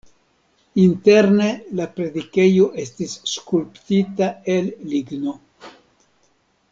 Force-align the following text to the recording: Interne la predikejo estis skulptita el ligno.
Interne 0.83 1.49
la 1.79 1.85
predikejo 1.99 2.65
estis 2.85 3.13
skulptita 3.33 4.31
el 4.55 4.73
ligno. 4.95 5.37